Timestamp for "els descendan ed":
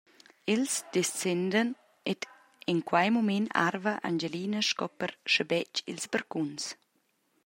0.53-2.19